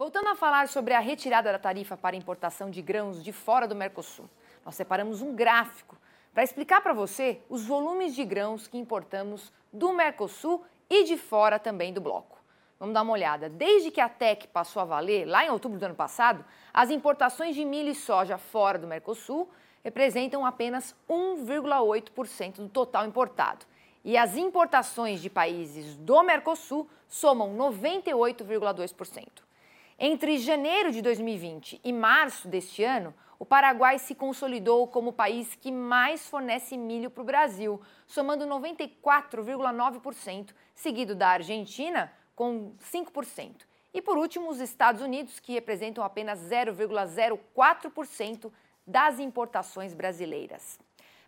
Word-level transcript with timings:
Voltando 0.00 0.28
a 0.28 0.34
falar 0.34 0.66
sobre 0.66 0.94
a 0.94 0.98
retirada 0.98 1.52
da 1.52 1.58
tarifa 1.58 1.94
para 1.94 2.16
importação 2.16 2.70
de 2.70 2.80
grãos 2.80 3.22
de 3.22 3.32
fora 3.32 3.68
do 3.68 3.76
Mercosul, 3.76 4.30
nós 4.64 4.74
separamos 4.74 5.20
um 5.20 5.34
gráfico 5.36 5.94
para 6.32 6.42
explicar 6.42 6.80
para 6.80 6.94
você 6.94 7.42
os 7.50 7.66
volumes 7.66 8.14
de 8.14 8.24
grãos 8.24 8.66
que 8.66 8.78
importamos 8.78 9.52
do 9.70 9.92
Mercosul 9.92 10.64
e 10.88 11.04
de 11.04 11.18
fora 11.18 11.58
também 11.58 11.92
do 11.92 12.00
bloco. 12.00 12.42
Vamos 12.78 12.94
dar 12.94 13.02
uma 13.02 13.12
olhada. 13.12 13.50
Desde 13.50 13.90
que 13.90 14.00
a 14.00 14.08
TEC 14.08 14.48
passou 14.48 14.80
a 14.80 14.86
valer, 14.86 15.26
lá 15.26 15.44
em 15.44 15.50
outubro 15.50 15.78
do 15.78 15.84
ano 15.84 15.94
passado, 15.94 16.46
as 16.72 16.88
importações 16.88 17.54
de 17.54 17.62
milho 17.62 17.90
e 17.90 17.94
soja 17.94 18.38
fora 18.38 18.78
do 18.78 18.86
Mercosul 18.86 19.50
representam 19.84 20.46
apenas 20.46 20.96
1,8% 21.10 22.54
do 22.56 22.70
total 22.70 23.04
importado. 23.04 23.66
E 24.02 24.16
as 24.16 24.34
importações 24.34 25.20
de 25.20 25.28
países 25.28 25.94
do 25.94 26.22
Mercosul 26.22 26.88
somam 27.06 27.54
98,2%. 27.54 29.49
Entre 30.02 30.38
janeiro 30.38 30.90
de 30.90 31.02
2020 31.02 31.78
e 31.84 31.92
março 31.92 32.48
deste 32.48 32.82
ano, 32.82 33.12
o 33.38 33.44
Paraguai 33.44 33.98
se 33.98 34.14
consolidou 34.14 34.88
como 34.88 35.10
o 35.10 35.12
país 35.12 35.54
que 35.54 35.70
mais 35.70 36.26
fornece 36.26 36.74
milho 36.74 37.10
para 37.10 37.20
o 37.20 37.26
Brasil, 37.26 37.78
somando 38.06 38.46
94,9%, 38.46 40.54
seguido 40.74 41.14
da 41.14 41.28
Argentina, 41.28 42.10
com 42.34 42.72
5%. 42.90 43.66
E 43.92 44.00
por 44.00 44.16
último, 44.16 44.48
os 44.48 44.58
Estados 44.58 45.02
Unidos, 45.02 45.38
que 45.38 45.52
representam 45.52 46.02
apenas 46.02 46.40
0,04% 46.48 48.50
das 48.86 49.18
importações 49.18 49.92
brasileiras. 49.92 50.80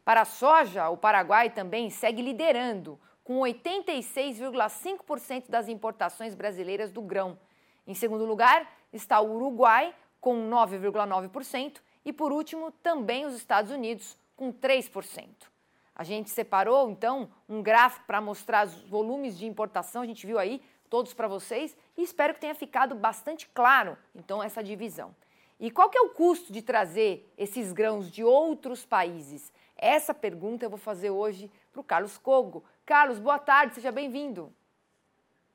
Para 0.03 0.23
a 0.23 0.25
soja, 0.25 0.89
o 0.89 0.97
Paraguai 0.97 1.51
também 1.51 1.91
segue 1.91 2.23
liderando, 2.23 2.99
com 3.23 3.39
86,5% 3.41 5.51
das 5.51 5.69
importações 5.69 6.35
brasileiras 6.35 6.91
do 6.91 7.03
grão 7.03 7.37
em 7.87 7.95
segundo 7.95 8.25
lugar 8.25 8.71
está 8.93 9.21
o 9.21 9.35
Uruguai, 9.35 9.95
com 10.21 10.49
9,9%, 10.49 11.81
e 12.05 12.13
por 12.13 12.33
último, 12.33 12.71
também 12.71 13.25
os 13.25 13.35
Estados 13.35 13.71
Unidos, 13.71 14.17
com 14.37 14.53
3%. 14.53 15.29
A 15.95 16.05
gente 16.05 16.31
separou, 16.31 16.91
então, 16.91 17.31
um 17.49 17.63
gráfico 17.63 18.07
para 18.07 18.21
mostrar 18.21 18.67
os 18.67 18.83
volumes 18.89 19.39
de 19.39 19.47
importação, 19.47 20.03
a 20.03 20.07
gente 20.07 20.27
viu 20.27 20.39
aí 20.39 20.63
todos 20.89 21.15
para 21.15 21.29
vocês, 21.29 21.77
e 21.97 22.03
espero 22.03 22.35
que 22.35 22.41
tenha 22.41 22.55
ficado 22.55 22.95
bastante 22.95 23.49
claro, 23.49 23.97
então, 24.15 24.43
essa 24.43 24.63
divisão. 24.63 25.15
E 25.59 25.71
qual 25.71 25.89
que 25.89 25.97
é 25.97 26.01
o 26.01 26.11
custo 26.11 26.53
de 26.53 26.61
trazer 26.61 27.33
esses 27.39 27.73
grãos 27.73 28.11
de 28.11 28.25
outros 28.25 28.85
países? 28.85 29.53
Essa 29.77 30.13
pergunta 30.13 30.65
eu 30.65 30.71
vou 30.71 30.79
fazer 30.79 31.11
hoje 31.11 31.51
para 31.71 31.81
o 31.81 31.85
Carlos 31.85 32.19
Cogo. 32.19 32.65
Carlos, 32.85 33.19
boa 33.19 33.39
tarde, 33.39 33.75
seja 33.75 33.93
bem-vindo. 33.93 34.53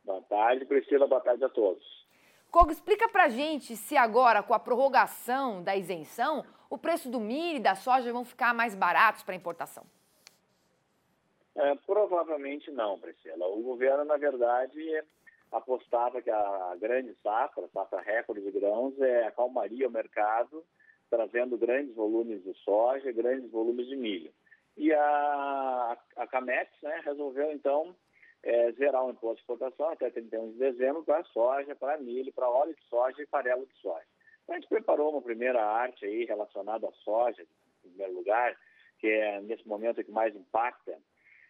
Boa 0.03 0.21
tarde, 0.21 0.65
Priscila, 0.65 1.07
boa 1.07 1.19
tarde 1.19 1.43
a 1.43 1.49
todos. 1.49 2.06
Kogo, 2.51 2.71
explica 2.71 3.07
pra 3.09 3.29
gente 3.29 3.75
se 3.75 3.97
agora, 3.97 4.41
com 4.41 4.53
a 4.53 4.59
prorrogação 4.59 5.61
da 5.61 5.75
isenção, 5.75 6.45
o 6.69 6.77
preço 6.77 7.09
do 7.09 7.19
milho 7.19 7.57
e 7.57 7.61
da 7.61 7.75
soja 7.75 8.11
vão 8.11 8.25
ficar 8.25 8.53
mais 8.53 8.73
baratos 8.73 9.23
para 9.23 9.35
importação. 9.35 9.85
É, 11.55 11.75
provavelmente 11.85 12.69
não, 12.71 12.99
Priscila. 12.99 13.47
O 13.47 13.61
governo, 13.61 14.05
na 14.05 14.17
verdade, 14.17 14.79
apostava 15.51 16.21
que 16.21 16.29
a 16.29 16.75
grande 16.79 17.15
safra, 17.23 17.65
a 17.65 17.69
safra 17.69 18.01
recorde 18.01 18.41
de 18.41 18.51
grãos, 18.51 18.99
é, 18.99 19.25
acalmaria 19.25 19.87
o 19.87 19.91
mercado, 19.91 20.63
trazendo 21.09 21.57
grandes 21.57 21.95
volumes 21.95 22.43
de 22.43 22.53
soja, 22.63 23.11
grandes 23.11 23.49
volumes 23.49 23.87
de 23.87 23.95
milho. 23.95 24.31
E 24.75 24.93
a, 24.93 25.97
a 26.15 26.27
Camex 26.27 26.69
né, 26.83 27.01
resolveu, 27.03 27.51
então, 27.51 27.95
é, 28.47 28.71
zerar 28.71 29.05
o 29.05 29.11
imposto 29.11 29.35
de 29.35 29.41
exportação 29.41 29.89
até 29.89 30.09
31 30.09 30.53
de 30.53 30.57
dezembro 30.57 31.03
para 31.03 31.21
soja, 31.25 31.75
para 31.75 31.97
milho, 31.97 32.31
para 32.31 32.49
óleo 32.49 32.73
de 32.73 32.81
soja 32.85 33.21
e 33.21 33.27
farelo 33.27 33.65
de 33.65 33.73
soja. 33.75 34.05
Então, 34.43 34.55
a 34.55 34.59
gente 34.59 34.69
preparou 34.69 35.11
uma 35.11 35.21
primeira 35.21 35.61
arte 35.61 36.05
aí 36.05 36.23
relacionada 36.23 36.87
à 36.87 36.91
soja, 37.03 37.41
em 37.41 37.89
primeiro 37.89 38.13
lugar, 38.13 38.57
que 38.99 39.07
é 39.07 39.41
nesse 39.41 39.67
momento 39.67 40.01
que 40.01 40.11
mais 40.11 40.33
impacta. 40.33 40.97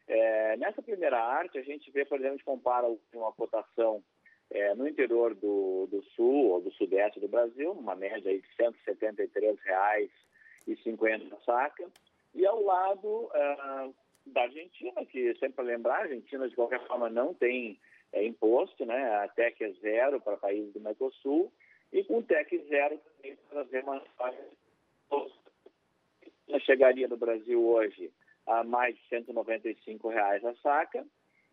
É, 0.07 0.57
nessa 0.57 0.81
primeira 0.81 1.19
arte, 1.19 1.59
a 1.59 1.61
gente 1.61 1.91
vê, 1.91 2.03
por 2.03 2.15
exemplo, 2.15 2.33
a 2.33 2.37
gente 2.37 2.45
compara 2.45 2.87
uma 3.13 3.31
cotação 3.31 4.03
é, 4.49 4.73
no 4.73 4.87
interior 4.87 5.35
do, 5.35 5.87
do 5.91 6.01
sul 6.15 6.49
ou 6.49 6.61
do 6.61 6.71
sudeste 6.71 7.19
do 7.19 7.27
Brasil, 7.27 7.73
uma 7.73 7.95
média 7.95 8.31
aí 8.31 8.41
de 8.41 8.47
R$ 8.57 8.71
173,50 10.65 11.31
a 11.31 11.41
saca, 11.41 11.87
e 12.33 12.43
ao 12.43 12.63
lado, 12.63 13.25
uh, 13.25 13.93
da 14.33 14.43
Argentina, 14.43 15.05
que 15.05 15.35
sempre 15.35 15.65
lembrar, 15.65 15.95
a 15.95 16.03
Argentina 16.03 16.47
de 16.47 16.55
qualquer 16.55 16.85
forma 16.87 17.09
não 17.09 17.33
tem 17.33 17.79
é, 18.13 18.25
imposto, 18.25 18.85
né? 18.85 19.15
A 19.15 19.27
TEC 19.27 19.63
é 19.63 19.71
zero 19.73 20.21
para 20.21 20.37
países 20.37 20.73
do 20.73 20.79
Mercosul 20.79 21.51
e 21.91 22.03
com 22.03 22.21
TEC 22.21 22.57
zero 22.67 22.99
também 22.99 23.37
trazer 23.49 23.83
uma 23.83 24.01
chegaria 26.67 27.07
no 27.07 27.17
Brasil 27.17 27.63
hoje 27.63 28.11
a 28.45 28.63
mais 28.63 28.95
de 28.95 29.01
195 29.07 30.09
reais 30.09 30.43
a 30.43 30.53
saca 30.55 31.05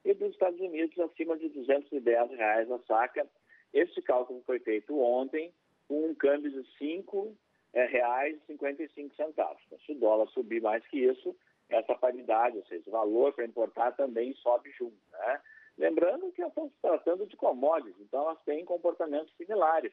e 0.05 0.13
dos 0.15 0.33
Estados 0.33 0.61
Unidos 0.61 0.99
acima 0.99 1.37
de 1.37 1.49
210 1.49 2.31
reais 2.33 2.71
a 2.71 2.79
saca. 2.81 3.27
Esse 3.73 4.03
cálculo 4.03 4.43
foi 4.45 4.59
feito 4.61 4.99
ontem 5.01 5.53
com 5.89 6.11
um 6.11 6.15
câmbio 6.15 6.51
de 6.51 6.69
5 6.79 7.37
é, 7.73 7.87
reais 7.87 8.37
e 8.37 8.47
55 8.47 9.15
centavos. 9.15 9.63
Então, 9.67 9.79
se 9.81 9.93
o 9.93 9.99
dólar 9.99 10.29
subir 10.29 10.61
mais 10.61 10.87
que 10.87 10.99
isso, 10.99 11.35
essa 11.69 11.95
ou 12.53 12.65
seja, 12.67 12.89
o 12.89 12.93
valor 12.93 13.33
para 13.33 13.45
importar 13.45 13.93
também 13.93 14.35
sobe 14.35 14.71
junto. 14.73 14.97
Né? 15.13 15.41
Lembrando 15.79 16.33
que 16.33 16.43
estamos 16.43 16.73
tratando 16.83 17.27
de 17.27 17.37
commodities, 17.37 18.01
então 18.01 18.23
elas 18.23 18.43
têm 18.45 18.65
comportamentos 18.65 19.35
similares. 19.37 19.93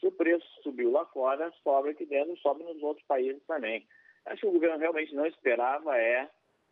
Se 0.00 0.06
o 0.06 0.12
preço 0.12 0.46
subiu 0.62 0.90
lá 0.90 1.04
fora, 1.06 1.52
sobe 1.62 1.90
aqui 1.90 2.04
dentro, 2.04 2.36
sobe 2.38 2.64
nos 2.64 2.82
outros 2.82 3.06
países 3.06 3.42
também. 3.46 3.86
Acho 4.26 4.42
que 4.42 4.46
o 4.46 4.52
governo 4.52 4.78
realmente 4.78 5.14
não 5.14 5.26
esperava 5.26 5.96
é 5.96 6.28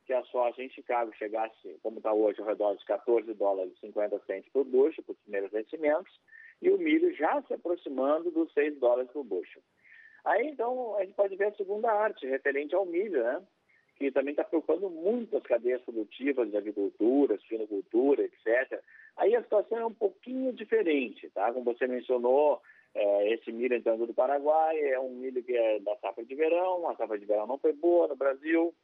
que 0.06 0.12
a 0.12 0.24
soja 0.24 0.62
em 0.62 0.70
Chicago 0.70 1.12
chegasse, 1.14 1.78
como 1.82 1.98
está 1.98 2.12
hoje, 2.12 2.40
ao 2.40 2.46
redor 2.46 2.74
de 2.74 2.84
14 2.84 3.32
dólares 3.34 3.72
e 3.76 3.80
50 3.80 4.18
centos 4.26 4.50
por 4.50 4.64
bushel, 4.64 5.04
por 5.04 5.14
primeiros 5.16 5.52
vencimentos, 5.52 6.12
e 6.60 6.70
o 6.70 6.78
milho 6.78 7.14
já 7.14 7.40
se 7.42 7.54
aproximando 7.54 8.30
dos 8.30 8.52
6 8.52 8.78
dólares 8.78 9.10
por 9.12 9.22
bushel. 9.22 9.62
Aí, 10.24 10.48
então, 10.48 10.96
a 10.96 11.04
gente 11.04 11.14
pode 11.14 11.36
ver 11.36 11.46
a 11.46 11.54
segunda 11.54 11.92
arte, 11.92 12.26
referente 12.26 12.74
ao 12.74 12.84
milho, 12.84 13.22
né? 13.22 13.42
Que 14.00 14.10
também 14.10 14.30
está 14.30 14.42
preocupando 14.42 14.88
muito 14.88 15.36
as 15.36 15.42
cadeias 15.42 15.82
produtivas 15.82 16.50
de 16.50 16.56
agricultura, 16.56 17.38
suinocultura, 17.46 18.22
etc. 18.22 18.80
Aí 19.18 19.36
a 19.36 19.42
situação 19.42 19.76
é 19.76 19.84
um 19.84 19.92
pouquinho 19.92 20.54
diferente, 20.54 21.28
tá? 21.34 21.52
Como 21.52 21.66
você 21.66 21.86
mencionou, 21.86 22.62
é, 22.94 23.34
esse 23.34 23.52
milho 23.52 23.76
entrando 23.76 24.06
do 24.06 24.14
Paraguai 24.14 24.80
é 24.80 24.98
um 24.98 25.10
milho 25.10 25.42
que 25.42 25.54
é 25.54 25.80
da 25.80 25.94
safra 25.96 26.24
de 26.24 26.34
verão, 26.34 26.88
a 26.88 26.96
safra 26.96 27.18
de 27.18 27.26
verão 27.26 27.46
não 27.46 27.58
foi 27.58 27.74
boa 27.74 28.08
no 28.08 28.16
Brasil. 28.16 28.74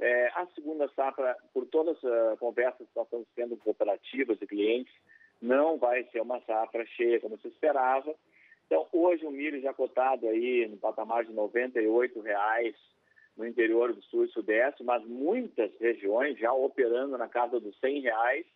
É, 0.00 0.28
a 0.28 0.46
segunda 0.54 0.88
safra, 0.96 1.36
por 1.52 1.66
todas 1.66 2.02
as 2.02 2.32
uh, 2.32 2.36
conversas 2.38 2.88
que 2.88 2.96
nós 2.96 3.04
estamos 3.04 3.28
tendo 3.36 3.58
com 3.58 3.64
cooperativas 3.64 4.40
e 4.40 4.46
clientes, 4.46 4.92
não 5.42 5.76
vai 5.76 6.04
ser 6.04 6.22
uma 6.22 6.40
safra 6.40 6.86
cheia 6.86 7.20
como 7.20 7.36
se 7.36 7.48
esperava. 7.48 8.14
Então, 8.66 8.86
hoje 8.94 9.26
o 9.26 9.30
milho 9.30 9.60
já 9.60 9.74
cotado 9.74 10.26
aí 10.26 10.66
no 10.66 10.78
patamar 10.78 11.26
de 11.26 11.34
98 11.34 12.18
reais 12.22 12.74
no 13.36 13.46
interior 13.46 13.92
do 13.92 14.02
sul 14.02 14.24
e 14.24 14.28
sudeste, 14.28 14.84
mas 14.84 15.04
muitas 15.04 15.70
regiões 15.78 16.38
já 16.38 16.52
operando 16.52 17.18
na 17.18 17.28
casa 17.28 17.58
dos 17.58 17.78
100 17.80 18.00
reais, 18.02 18.46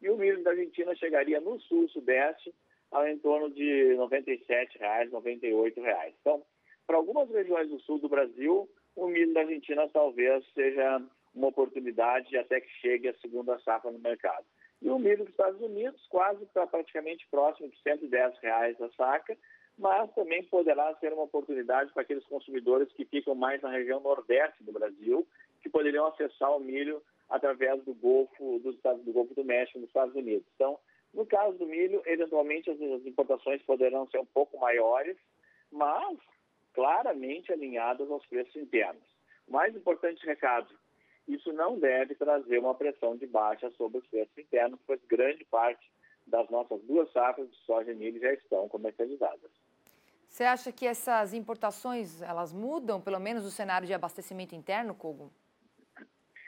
e 0.00 0.08
o 0.08 0.16
milho 0.16 0.42
da 0.42 0.50
Argentina 0.50 0.94
chegaria 0.94 1.40
no 1.40 1.60
sul 1.60 1.84
e 1.84 1.88
sudeste 1.88 2.54
ao 2.90 3.06
em 3.06 3.18
torno 3.18 3.50
de 3.50 3.94
97 3.96 4.78
reais, 4.78 5.10
98 5.10 5.80
reais. 5.80 6.14
Então, 6.20 6.42
para 6.86 6.96
algumas 6.96 7.30
regiões 7.30 7.68
do 7.68 7.78
sul 7.80 7.98
do 7.98 8.08
Brasil, 8.08 8.68
o 8.96 9.06
milho 9.06 9.32
da 9.32 9.40
Argentina 9.40 9.88
talvez 9.88 10.44
seja 10.52 11.02
uma 11.34 11.48
oportunidade 11.48 12.36
até 12.36 12.60
que 12.60 12.70
chegue 12.80 13.08
a 13.08 13.14
segunda 13.18 13.58
safra 13.60 13.90
no 13.90 13.98
mercado. 13.98 14.44
E 14.82 14.88
o 14.88 14.98
milho 14.98 15.18
dos 15.18 15.28
Estados 15.28 15.60
Unidos 15.60 16.04
quase 16.08 16.42
está 16.44 16.66
praticamente 16.66 17.28
próximo 17.30 17.68
de 17.68 17.80
110 17.82 18.38
reais 18.38 18.80
a 18.80 18.88
saca, 18.90 19.36
mas 19.80 20.12
também 20.12 20.42
poderá 20.44 20.94
ser 20.96 21.10
uma 21.14 21.22
oportunidade 21.22 21.90
para 21.92 22.02
aqueles 22.02 22.24
consumidores 22.26 22.92
que 22.92 23.06
ficam 23.06 23.34
mais 23.34 23.62
na 23.62 23.70
região 23.70 23.98
nordeste 23.98 24.62
do 24.62 24.72
Brasil, 24.72 25.26
que 25.62 25.70
poderiam 25.70 26.06
acessar 26.06 26.54
o 26.54 26.60
milho 26.60 27.02
através 27.30 27.82
do 27.84 27.94
Golfo, 27.94 28.58
do, 28.58 28.72
do 28.72 29.12
Golfo 29.12 29.34
do 29.34 29.42
México, 29.42 29.78
nos 29.78 29.88
Estados 29.88 30.14
Unidos. 30.14 30.46
Então, 30.54 30.78
no 31.14 31.24
caso 31.24 31.56
do 31.56 31.66
milho, 31.66 32.02
eventualmente 32.04 32.70
as, 32.70 32.78
importações 33.06 33.62
poderão 33.62 34.06
ser 34.08 34.18
um 34.18 34.26
pouco 34.26 34.58
maiores, 34.58 35.16
mas 35.72 36.18
claramente 36.74 37.50
alinhadas 37.50 38.10
aos 38.10 38.24
preços 38.26 38.54
internos. 38.56 39.02
Mais 39.48 39.74
importante 39.74 40.26
recado, 40.26 40.68
isso 41.26 41.54
não 41.54 41.78
deve 41.78 42.14
trazer 42.16 42.58
uma 42.58 42.74
pressão 42.74 43.16
de 43.16 43.26
baixa 43.26 43.70
sobre 43.78 43.98
os 43.98 44.06
preços 44.08 44.36
internos, 44.36 44.78
pois 44.86 45.00
grande 45.06 45.42
parte 45.46 45.90
das 46.26 46.48
nossas 46.50 46.82
duas 46.82 47.10
safras 47.12 47.50
de 47.50 47.56
soja 47.64 47.92
e 47.92 47.94
milho 47.94 48.20
já 48.20 48.32
estão 48.34 48.68
comercializadas. 48.68 49.50
Você 50.30 50.44
acha 50.44 50.70
que 50.70 50.86
essas 50.86 51.34
importações 51.34 52.22
elas 52.22 52.52
mudam, 52.52 53.00
pelo 53.00 53.18
menos, 53.18 53.44
o 53.44 53.50
cenário 53.50 53.84
de 53.84 53.92
abastecimento 53.92 54.54
interno, 54.54 54.94
Kogo? 54.94 55.32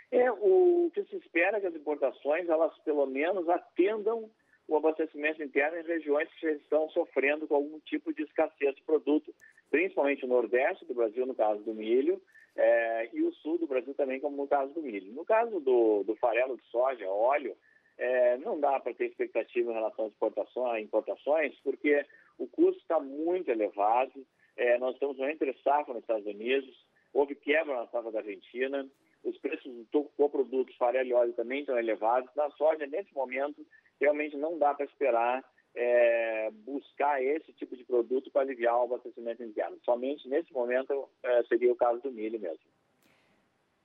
É, 0.08 0.31
o 0.31 0.88
que 0.94 1.02
se 1.05 1.17
espera 1.17 1.56
é 1.56 1.61
que 1.61 1.67
as 1.67 1.75
importações, 1.75 2.49
elas 2.49 2.79
pelo 2.84 3.05
menos 3.06 3.49
atendam 3.49 4.31
o 4.69 4.76
abastecimento 4.76 5.43
interno 5.43 5.79
em 5.79 5.82
regiões 5.82 6.29
que 6.38 6.46
estão 6.46 6.88
sofrendo 6.90 7.49
com 7.49 7.56
algum 7.56 7.81
tipo 7.81 8.14
de 8.14 8.23
escassez 8.23 8.76
de 8.76 8.82
produto, 8.82 9.34
principalmente 9.69 10.25
o 10.25 10.29
Nordeste 10.29 10.84
do 10.84 10.94
Brasil, 10.94 11.26
no 11.26 11.34
caso 11.34 11.61
do 11.64 11.75
milho, 11.75 12.23
é, 12.55 13.11
e 13.12 13.23
o 13.25 13.32
Sul 13.32 13.58
do 13.58 13.67
Brasil 13.67 13.94
também, 13.94 14.20
como 14.20 14.37
no 14.37 14.46
caso 14.46 14.73
do 14.73 14.81
milho. 14.81 15.12
No 15.12 15.25
caso 15.25 15.58
do, 15.58 16.05
do 16.05 16.14
farelo 16.17 16.56
de 16.56 16.64
soja, 16.70 17.11
óleo, 17.11 17.56
é, 18.03 18.37
não 18.39 18.59
dá 18.59 18.81
para 18.81 18.93
ter 18.93 19.07
expectativa 19.07 19.71
em 19.71 19.75
relação 19.75 20.07
às 20.07 20.13
exportações, 20.13 20.85
importações, 20.85 21.55
porque 21.63 22.05
o 22.37 22.49
custo 22.49 22.81
está 22.81 22.99
muito 22.99 23.49
elevado. 23.49 24.27
É, 24.57 24.77
nós 24.79 24.99
temos 24.99 25.17
um 25.21 25.29
entre 25.29 25.53
safra 25.63 25.95
nos 25.95 26.03
Estados 26.03 26.27
Unidos, 26.27 26.85
houve 27.13 27.37
quebra 27.37 27.77
na 27.77 27.87
safra 27.87 28.11
da 28.11 28.19
Argentina, 28.19 28.89
os 29.23 29.39
preços 29.39 29.73
dos 29.93 30.09
coprodutos 30.17 30.75
farelo 30.75 31.09
e 31.09 31.15
óleo 31.15 31.33
também 31.35 31.61
estão 31.61 31.79
elevados. 31.79 32.29
Na 32.35 32.51
soja, 32.51 32.89
nesse 32.89 33.15
momento, 33.15 33.65
realmente 34.01 34.37
não 34.37 34.59
dá 34.59 34.75
para 34.75 34.87
esperar 34.87 35.45
é, 35.73 36.51
buscar 36.51 37.23
esse 37.23 37.53
tipo 37.53 37.77
de 37.77 37.85
produto 37.85 38.33
para 38.33 38.43
aliviar 38.43 38.81
o 38.81 38.83
abastecimento 38.83 39.45
interno. 39.45 39.79
Somente 39.85 40.29
nesse 40.29 40.53
momento 40.53 41.09
é, 41.23 41.45
seria 41.45 41.71
o 41.71 41.77
caso 41.77 42.03
do 42.03 42.11
milho 42.11 42.41
mesmo. 42.41 42.65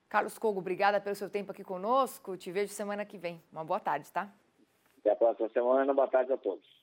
Carlos 0.09 0.37
Cogo, 0.37 0.59
obrigada 0.59 1.01
pelo 1.01 1.15
seu 1.15 1.29
tempo 1.29 1.51
aqui 1.51 1.63
conosco. 1.63 2.37
Te 2.37 2.51
vejo 2.51 2.73
semana 2.73 3.05
que 3.05 3.17
vem. 3.17 3.43
Uma 3.51 3.63
boa 3.63 3.79
tarde, 3.79 4.11
tá? 4.11 4.31
Até 4.99 5.11
a 5.11 5.15
próxima 5.15 5.49
semana. 5.49 5.93
Boa 5.93 6.07
tarde 6.07 6.31
a 6.31 6.37
todos. 6.37 6.76